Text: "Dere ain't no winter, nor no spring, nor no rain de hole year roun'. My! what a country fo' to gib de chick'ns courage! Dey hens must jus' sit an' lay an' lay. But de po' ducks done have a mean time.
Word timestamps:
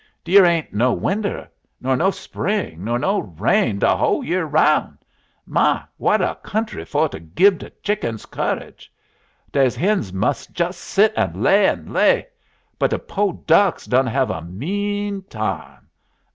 "Dere 0.23 0.45
ain't 0.47 0.73
no 0.73 0.91
winter, 0.93 1.47
nor 1.79 1.95
no 1.95 2.09
spring, 2.09 2.83
nor 2.85 2.97
no 2.97 3.19
rain 3.19 3.77
de 3.77 3.95
hole 3.95 4.23
year 4.23 4.45
roun'. 4.45 4.97
My! 5.45 5.83
what 5.97 6.23
a 6.23 6.33
country 6.41 6.83
fo' 6.85 7.05
to 7.09 7.19
gib 7.19 7.59
de 7.59 7.69
chick'ns 7.83 8.25
courage! 8.25 8.91
Dey 9.51 9.69
hens 9.69 10.11
must 10.11 10.53
jus' 10.55 10.75
sit 10.75 11.13
an' 11.15 11.43
lay 11.43 11.67
an' 11.67 11.93
lay. 11.93 12.25
But 12.79 12.89
de 12.89 12.97
po' 12.97 13.43
ducks 13.45 13.85
done 13.85 14.07
have 14.07 14.31
a 14.31 14.41
mean 14.41 15.21
time. 15.29 15.87